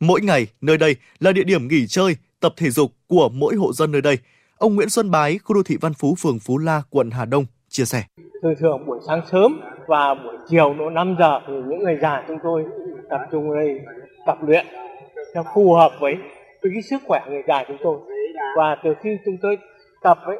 [0.00, 3.72] Mỗi ngày, nơi đây là địa điểm nghỉ chơi, tập thể dục của mỗi hộ
[3.72, 4.18] dân nơi đây.
[4.56, 7.46] Ông Nguyễn Xuân Bái, khu đô thị Văn Phú, phường Phú La, quận Hà Đông
[7.72, 8.02] chia sẻ.
[8.42, 12.24] Thường thường buổi sáng sớm và buổi chiều độ 5 giờ thì những người già
[12.28, 12.64] chúng tôi
[13.10, 13.80] tập trung ở đây
[14.26, 14.66] tập luyện
[15.34, 16.14] cho phù hợp với
[16.62, 17.98] với cái sức khỏe người già chúng tôi.
[18.56, 19.58] Và từ khi chúng tôi
[20.02, 20.36] tập ấy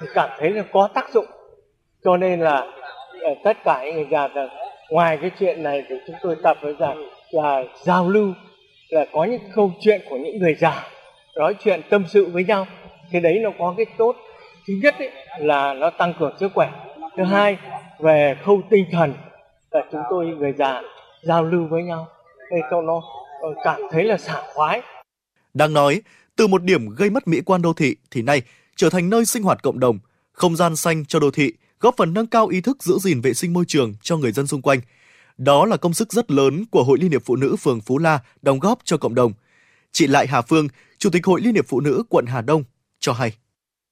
[0.00, 1.26] thì cảm thấy là có tác dụng.
[2.04, 2.66] Cho nên là
[3.22, 4.48] ờ, tất cả những người già là
[4.90, 6.94] ngoài cái chuyện này thì chúng tôi tập với già
[7.30, 8.32] là giao lưu
[8.88, 10.82] là có những câu chuyện của những người già
[11.36, 12.66] nói chuyện tâm sự với nhau.
[13.10, 14.16] Thì đấy nó có cái tốt.
[14.68, 16.70] Thứ nhất ấy, là nó tăng cường sức khỏe
[17.16, 17.58] thứ hai
[17.98, 19.14] về khâu tinh thần
[19.70, 20.82] là chúng tôi người già
[21.22, 22.08] giao lưu với nhau
[22.50, 23.02] để cho nó
[23.40, 24.82] ờ, cảm thấy là sảng khoái
[25.56, 26.02] đang nói,
[26.36, 28.42] từ một điểm gây mất mỹ quan đô thị thì nay
[28.76, 29.98] trở thành nơi sinh hoạt cộng đồng,
[30.32, 33.34] không gian xanh cho đô thị, góp phần nâng cao ý thức giữ gìn vệ
[33.34, 34.80] sinh môi trường cho người dân xung quanh.
[35.38, 38.18] Đó là công sức rất lớn của Hội Liên hiệp Phụ nữ phường Phú La
[38.42, 39.32] đóng góp cho cộng đồng.
[39.92, 40.68] Chị Lại Hà Phương,
[40.98, 42.64] Chủ tịch Hội Liên hiệp Phụ nữ quận Hà Đông
[43.00, 43.32] cho hay.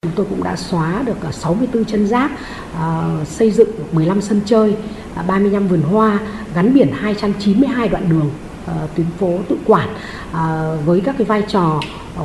[0.04, 2.30] Chúng tôi cũng đã xóa được 64 chân rác,
[2.74, 4.74] ờ, xây dựng 15 sân chơi,
[5.14, 6.18] à, 35 vườn hoa,
[6.54, 8.30] gắn biển 292 đoạn đường
[8.66, 9.88] ờ, tuyến phố tự quản
[10.32, 11.80] ờ, với các cái vai trò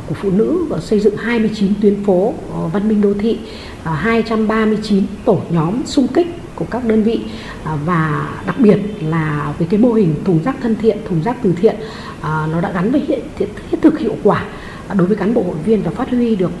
[0.08, 2.34] của phụ nữ và xây dựng 29 tuyến phố
[2.72, 3.38] văn minh đô thị,
[3.84, 7.20] 239 tổ nhóm xung kích của các đơn vị
[7.84, 11.52] và đặc biệt là với cái mô hình thùng rác thân thiện, thùng rác từ
[11.60, 11.76] thiện
[12.22, 14.44] nó đã gắn với hiện thiết thực hiệu quả
[14.96, 16.52] đối với cán bộ hội viên và phát huy được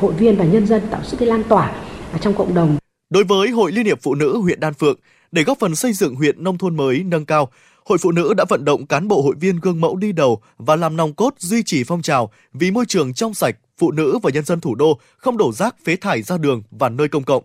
[0.00, 1.72] hội viên và nhân dân tạo sức lan tỏa
[2.12, 2.76] ở trong cộng đồng.
[3.10, 4.98] Đối với Hội Liên hiệp Phụ nữ huyện Đan Phượng,
[5.32, 7.48] để góp phần xây dựng huyện nông thôn mới nâng cao,
[7.84, 10.76] Hội Phụ nữ đã vận động cán bộ hội viên gương mẫu đi đầu và
[10.76, 14.30] làm nòng cốt duy trì phong trào vì môi trường trong sạch, phụ nữ và
[14.34, 17.42] nhân dân thủ đô không đổ rác phế thải ra đường và nơi công cộng.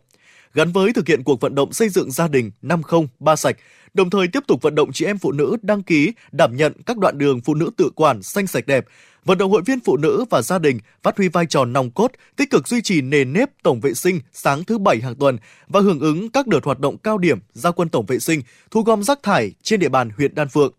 [0.54, 3.58] Gắn với thực hiện cuộc vận động xây dựng gia đình 50 ba sạch,
[3.94, 6.98] đồng thời tiếp tục vận động chị em phụ nữ đăng ký đảm nhận các
[6.98, 8.86] đoạn đường phụ nữ tự quản xanh sạch đẹp,
[9.26, 12.12] vận động hội viên phụ nữ và gia đình phát huy vai trò nòng cốt,
[12.36, 15.80] tích cực duy trì nền nếp tổng vệ sinh sáng thứ bảy hàng tuần và
[15.80, 19.04] hưởng ứng các đợt hoạt động cao điểm gia quân tổng vệ sinh, thu gom
[19.04, 20.74] rác thải trên địa bàn huyện Đan Phượng.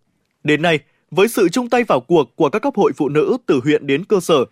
[0.44, 0.78] Đến nay,
[1.10, 4.04] với sự chung tay vào cuộc của các cấp hội phụ nữ từ huyện đến
[4.04, 4.44] cơ sở,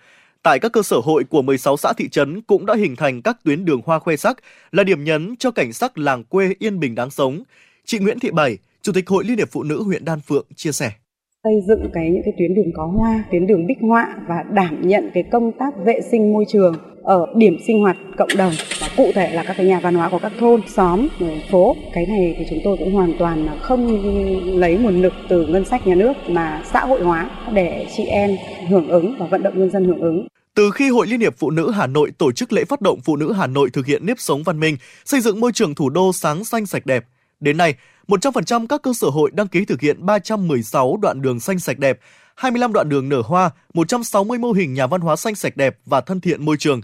[0.42, 3.44] tại các cơ sở hội của 16 xã thị trấn cũng đã hình thành các
[3.44, 4.36] tuyến đường hoa khoe sắc
[4.72, 7.42] là điểm nhấn cho cảnh sắc làng quê yên bình đáng sống.
[7.84, 10.72] Chị Nguyễn Thị Bảy, Chủ tịch Hội Liên hiệp Phụ nữ huyện Đan Phượng chia
[10.72, 10.92] sẻ
[11.44, 14.88] xây dựng cái những cái tuyến đường có hoa, tuyến đường bích họa và đảm
[14.88, 18.88] nhận cái công tác vệ sinh môi trường ở điểm sinh hoạt cộng đồng và
[18.96, 21.08] cụ thể là các cái nhà văn hóa của các thôn, xóm,
[21.50, 21.76] phố.
[21.92, 23.86] Cái này thì chúng tôi cũng hoàn toàn không
[24.58, 28.30] lấy nguồn lực từ ngân sách nhà nước mà xã hội hóa để chị em
[28.68, 30.26] hưởng ứng và vận động nhân dân hưởng ứng.
[30.54, 33.16] Từ khi Hội Liên hiệp Phụ nữ Hà Nội tổ chức lễ phát động Phụ
[33.16, 36.12] nữ Hà Nội thực hiện nếp sống văn minh, xây dựng môi trường thủ đô
[36.12, 37.04] sáng xanh sạch đẹp,
[37.40, 37.74] đến nay,
[38.10, 41.98] 100% các cơ sở hội đăng ký thực hiện 316 đoạn đường xanh sạch đẹp,
[42.34, 46.00] 25 đoạn đường nở hoa, 160 mô hình nhà văn hóa xanh sạch đẹp và
[46.00, 46.80] thân thiện môi trường.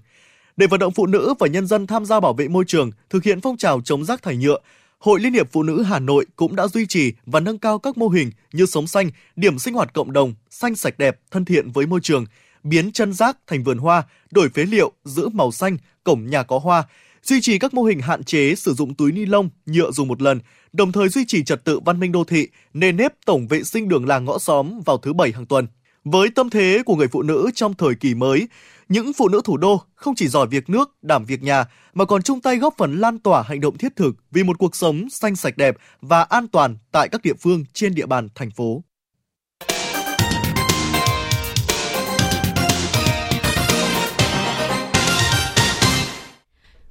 [0.56, 3.24] Để vận động phụ nữ và nhân dân tham gia bảo vệ môi trường, thực
[3.24, 4.58] hiện phong trào chống rác thải nhựa,
[4.98, 7.98] Hội Liên hiệp Phụ nữ Hà Nội cũng đã duy trì và nâng cao các
[7.98, 11.70] mô hình như sống xanh, điểm sinh hoạt cộng đồng, xanh sạch đẹp, thân thiện
[11.70, 12.24] với môi trường,
[12.62, 16.58] biến chân rác thành vườn hoa, đổi phế liệu, giữ màu xanh, cổng nhà có
[16.58, 16.84] hoa,
[17.26, 20.22] duy trì các mô hình hạn chế sử dụng túi ni lông, nhựa dùng một
[20.22, 20.40] lần,
[20.72, 23.88] đồng thời duy trì trật tự văn minh đô thị, nền nếp tổng vệ sinh
[23.88, 25.66] đường làng ngõ xóm vào thứ bảy hàng tuần.
[26.04, 28.48] Với tâm thế của người phụ nữ trong thời kỳ mới,
[28.88, 32.22] những phụ nữ thủ đô không chỉ giỏi việc nước, đảm việc nhà mà còn
[32.22, 35.36] chung tay góp phần lan tỏa hành động thiết thực vì một cuộc sống xanh
[35.36, 38.82] sạch đẹp và an toàn tại các địa phương trên địa bàn thành phố.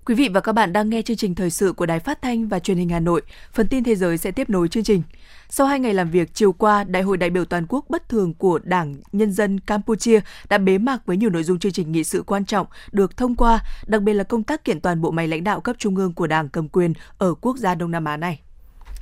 [0.05, 2.47] Quý vị và các bạn đang nghe chương trình thời sự của Đài Phát thanh
[2.47, 3.21] và Truyền hình Hà Nội.
[3.53, 5.01] Phần tin thế giới sẽ tiếp nối chương trình.
[5.49, 8.33] Sau hai ngày làm việc chiều qua, Đại hội đại biểu toàn quốc bất thường
[8.33, 12.03] của Đảng Nhân dân Campuchia đã bế mạc với nhiều nội dung chương trình nghị
[12.03, 15.27] sự quan trọng được thông qua, đặc biệt là công tác kiện toàn bộ máy
[15.27, 18.17] lãnh đạo cấp trung ương của Đảng cầm quyền ở quốc gia Đông Nam Á
[18.17, 18.39] này.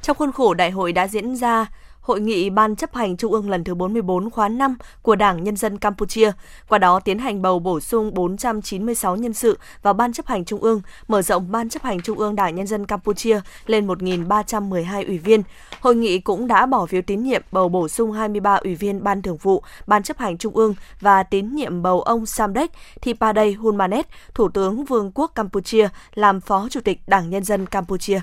[0.01, 1.65] Trong khuôn khổ đại hội đã diễn ra
[2.03, 5.55] Hội nghị Ban chấp hành Trung ương lần thứ 44 khóa 5 của Đảng Nhân
[5.55, 6.31] dân Campuchia,
[6.67, 10.61] qua đó tiến hành bầu bổ sung 496 nhân sự vào Ban chấp hành Trung
[10.61, 15.17] ương, mở rộng Ban chấp hành Trung ương Đảng Nhân dân Campuchia lên 1.312 ủy
[15.17, 15.43] viên.
[15.79, 19.21] Hội nghị cũng đã bỏ phiếu tín nhiệm bầu bổ sung 23 ủy viên Ban
[19.21, 24.07] thường vụ Ban chấp hành Trung ương và tín nhiệm bầu ông Samdech Thipaday Hunmanet,
[24.33, 28.21] Thủ tướng Vương quốc Campuchia, làm Phó Chủ tịch Đảng Nhân dân Campuchia.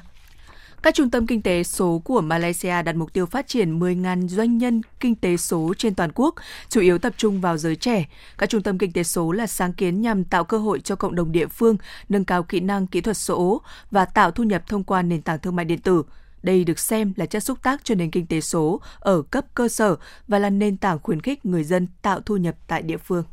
[0.83, 4.59] Các trung tâm kinh tế số của Malaysia đặt mục tiêu phát triển 10.000 doanh
[4.59, 6.35] nhân kinh tế số trên toàn quốc,
[6.69, 8.09] chủ yếu tập trung vào giới trẻ.
[8.38, 11.14] Các trung tâm kinh tế số là sáng kiến nhằm tạo cơ hội cho cộng
[11.14, 11.77] đồng địa phương
[12.09, 15.38] nâng cao kỹ năng kỹ thuật số và tạo thu nhập thông qua nền tảng
[15.38, 16.03] thương mại điện tử.
[16.43, 19.69] Đây được xem là chất xúc tác cho nền kinh tế số ở cấp cơ
[19.69, 19.97] sở
[20.29, 23.25] và là nền tảng khuyến khích người dân tạo thu nhập tại địa phương.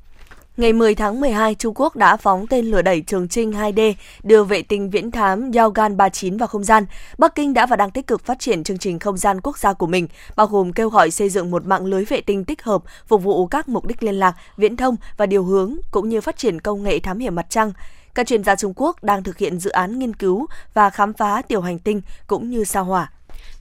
[0.58, 3.94] Ngày 10 tháng 12, Trung Quốc đã phóng tên lửa đẩy Trường Trinh 2D
[4.24, 6.86] đưa vệ tinh viễn thám Yaogan 39 vào không gian.
[7.18, 9.74] Bắc Kinh đã và đang tích cực phát triển chương trình không gian quốc gia
[9.74, 12.84] của mình, bao gồm kêu gọi xây dựng một mạng lưới vệ tinh tích hợp
[13.08, 16.38] phục vụ các mục đích liên lạc, viễn thông và điều hướng cũng như phát
[16.38, 17.72] triển công nghệ thám hiểm mặt trăng.
[18.16, 21.42] Các chuyên gia Trung Quốc đang thực hiện dự án nghiên cứu và khám phá
[21.42, 23.12] tiểu hành tinh cũng như sao hỏa.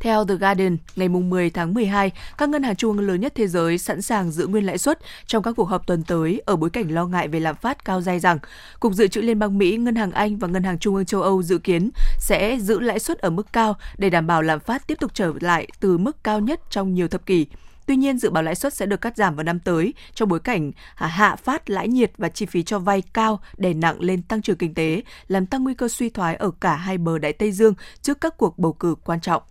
[0.00, 3.46] Theo The Guardian, ngày 10 tháng 12, các ngân hàng trung ương lớn nhất thế
[3.46, 6.70] giới sẵn sàng giữ nguyên lãi suất trong các cuộc họp tuần tới ở bối
[6.70, 8.38] cảnh lo ngại về lạm phát cao dai rằng
[8.80, 11.22] Cục Dự trữ Liên bang Mỹ, Ngân hàng Anh và Ngân hàng Trung ương châu
[11.22, 14.86] Âu dự kiến sẽ giữ lãi suất ở mức cao để đảm bảo lạm phát
[14.86, 17.46] tiếp tục trở lại từ mức cao nhất trong nhiều thập kỷ.
[17.86, 20.40] Tuy nhiên, dự báo lãi suất sẽ được cắt giảm vào năm tới trong bối
[20.40, 24.42] cảnh hạ phát lãi nhiệt và chi phí cho vay cao đè nặng lên tăng
[24.42, 27.52] trưởng kinh tế, làm tăng nguy cơ suy thoái ở cả hai bờ Đại Tây
[27.52, 29.42] Dương trước các cuộc bầu cử quan trọng.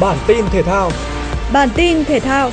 [0.00, 0.90] Bản tin thể thao.
[1.52, 2.50] Bản tin thể thao.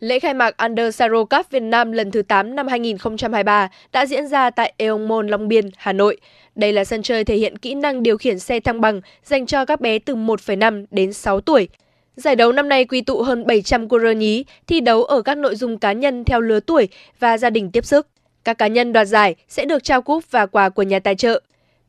[0.00, 4.26] Lễ khai mạc Under Saro Cup Việt Nam lần thứ 8 năm 2023 đã diễn
[4.26, 6.16] ra tại Eong Môn Long Biên, Hà Nội.
[6.54, 9.64] Đây là sân chơi thể hiện kỹ năng điều khiển xe thăng bằng dành cho
[9.64, 11.68] các bé từ 1,5 đến 6 tuổi.
[12.16, 15.38] Giải đấu năm nay quy tụ hơn 700 cô rơ nhí thi đấu ở các
[15.38, 18.06] nội dung cá nhân theo lứa tuổi và gia đình tiếp sức.
[18.44, 21.40] Các cá nhân đoạt giải sẽ được trao cúp và quà của nhà tài trợ.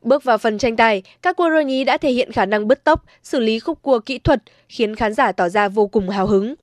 [0.02, 2.84] Bước vào phần tranh tài, các cô rơ nhí đã thể hiện khả năng bứt
[2.84, 6.26] tốc, xử lý khúc cua kỹ thuật, khiến khán giả tỏ ra vô cùng hào
[6.26, 6.54] hứng.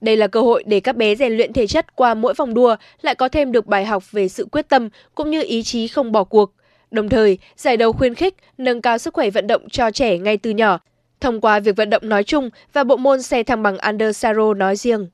[0.00, 2.76] Đây là cơ hội để các bé rèn luyện thể chất qua mỗi vòng đua,
[3.02, 6.12] lại có thêm được bài học về sự quyết tâm cũng như ý chí không
[6.12, 6.52] bỏ cuộc.
[6.90, 10.36] Đồng thời, giải đấu khuyến khích nâng cao sức khỏe vận động cho trẻ ngay
[10.36, 10.78] từ nhỏ,
[11.22, 14.54] thông qua việc vận động nói chung và bộ môn xe thăng bằng Under Saro
[14.54, 15.08] nói riêng.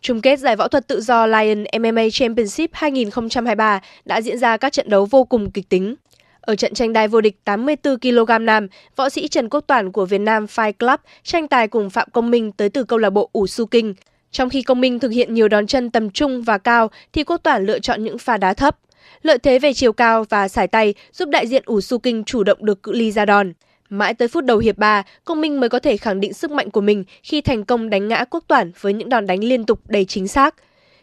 [0.00, 4.72] Chung kết giải võ thuật tự do Lion MMA Championship 2023 đã diễn ra các
[4.72, 5.94] trận đấu vô cùng kịch tính.
[6.40, 10.04] Ở trận tranh đai vô địch 84 kg nam, võ sĩ Trần Quốc Toản của
[10.06, 13.30] Việt Nam Fight Club tranh tài cùng Phạm Công Minh tới từ câu lạc bộ
[13.32, 13.94] Ủ Su Kinh.
[14.30, 17.36] Trong khi Công Minh thực hiện nhiều đòn chân tầm trung và cao, thì Quốc
[17.42, 18.78] Toản lựa chọn những pha đá thấp.
[19.22, 22.44] Lợi thế về chiều cao và sải tay giúp đại diện Ủ Su Kinh chủ
[22.44, 23.52] động được cự ly ra đòn.
[23.90, 26.70] Mãi tới phút đầu hiệp 3, Công Minh mới có thể khẳng định sức mạnh
[26.70, 29.80] của mình khi thành công đánh ngã Quốc Toản với những đòn đánh liên tục
[29.88, 30.54] đầy chính xác.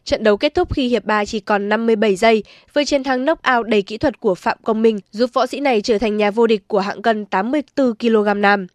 [0.04, 2.44] Trận đấu kết thúc khi hiệp 3 chỉ còn 57 giây,
[2.74, 5.82] với chiến thắng knock-out đầy kỹ thuật của Phạm Công Minh giúp võ sĩ này
[5.82, 8.68] trở thành nhà vô địch của hạng cân 84 kg nam.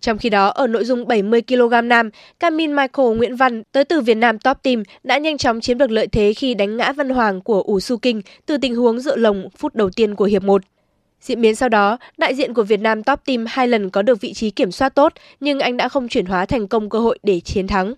[0.00, 4.00] Trong khi đó, ở nội dung 70 kg nam, Camin Michael Nguyễn Văn tới từ
[4.00, 7.08] Việt Nam Top Team đã nhanh chóng chiếm được lợi thế khi đánh ngã Văn
[7.08, 10.42] Hoàng của Ủ Su Kinh từ tình huống dựa lồng phút đầu tiên của hiệp
[10.42, 10.62] 1.
[11.26, 14.20] Diễn biến sau đó, đại diện của Việt Nam Top Team hai lần có được
[14.20, 17.18] vị trí kiểm soát tốt, nhưng anh đã không chuyển hóa thành công cơ hội
[17.22, 17.94] để chiến thắng.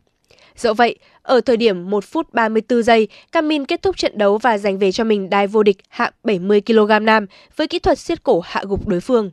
[0.56, 4.58] Dẫu vậy, ở thời điểm 1 phút 34 giây, Camin kết thúc trận đấu và
[4.58, 8.22] giành về cho mình đai vô địch hạng 70 kg nam với kỹ thuật siết
[8.22, 9.30] cổ hạ gục đối phương.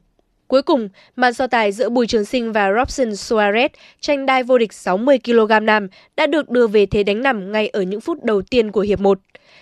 [0.48, 3.70] Cuối cùng, màn so tài giữa Bùi Trường Sinh và Robson Suarez
[4.02, 7.68] tranh đai vô địch 60 kg nam đã được đưa về thế đánh nằm ngay
[7.68, 9.20] ở những phút đầu tiên của hiệp 1.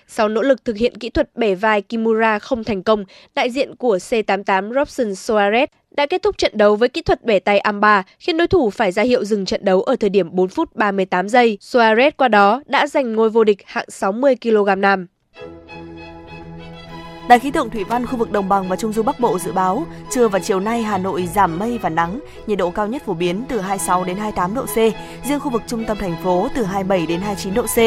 [0.08, 3.76] Sau nỗ lực thực hiện kỹ thuật bẻ vai Kimura không thành công, đại diện
[3.76, 8.04] của C88 Robson Soares đã kết thúc trận đấu với kỹ thuật bẻ tay amba
[8.20, 11.30] khiến đối thủ phải ra hiệu dừng trận đấu ở thời điểm 4 phút 38
[11.30, 11.58] giây.
[11.62, 15.08] Soares qua đó đã giành ngôi vô địch hạng 60 kg nam.
[17.28, 19.52] Đài khí tượng thủy văn khu vực đồng bằng và trung du Bắc Bộ dự
[19.52, 23.06] báo, trưa và chiều nay Hà Nội giảm mây và nắng, nhiệt độ cao nhất
[23.06, 24.76] phổ biến từ 26 đến 28 độ C,
[25.28, 27.78] riêng khu vực trung tâm thành phố từ 27 đến 29 độ C.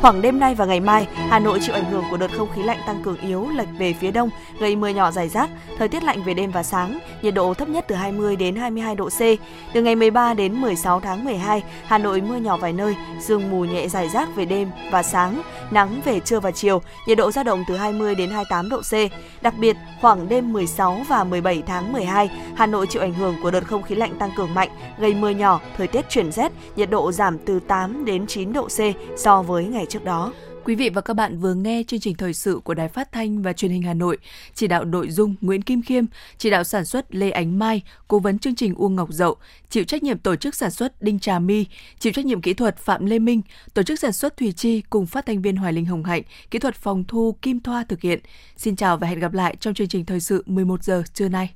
[0.00, 2.62] Khoảng đêm nay và ngày mai, Hà Nội chịu ảnh hưởng của đợt không khí
[2.62, 6.04] lạnh tăng cường yếu lệch về phía đông, gây mưa nhỏ rải rác, thời tiết
[6.04, 9.20] lạnh về đêm và sáng, nhiệt độ thấp nhất từ 20 đến 22 độ C.
[9.74, 13.64] Từ ngày 13 đến 16 tháng 12, Hà Nội mưa nhỏ vài nơi, sương mù
[13.64, 17.44] nhẹ rải rác về đêm và sáng, nắng về trưa và chiều, nhiệt độ dao
[17.44, 18.92] động từ 20 đến 28 độ C.
[19.42, 23.50] Đặc biệt, khoảng đêm 16 và 17 tháng 12, Hà Nội chịu ảnh hưởng của
[23.50, 26.90] đợt không khí lạnh tăng cường mạnh, gây mưa nhỏ, thời tiết chuyển rét, nhiệt
[26.90, 28.80] độ giảm từ 8 đến 9 độ C
[29.16, 30.32] so với ngày trước đó.
[30.66, 33.42] Quý vị và các bạn vừa nghe chương trình thời sự của Đài Phát thanh
[33.42, 34.18] và Truyền hình Hà Nội,
[34.54, 36.04] chỉ đạo nội dung Nguyễn Kim Khiêm,
[36.38, 39.36] chỉ đạo sản xuất Lê Ánh Mai, cố vấn chương trình Uông Ngọc Dậu,
[39.70, 41.66] chịu trách nhiệm tổ chức sản xuất Đinh Trà My,
[41.98, 43.42] chịu trách nhiệm kỹ thuật Phạm Lê Minh,
[43.74, 46.58] tổ chức sản xuất Thùy Chi cùng phát thanh viên Hoài Linh Hồng Hạnh, kỹ
[46.58, 48.20] thuật phòng thu Kim Thoa thực hiện.
[48.56, 51.50] Xin chào và hẹn gặp lại trong chương trình thời sự 11 giờ trưa nay.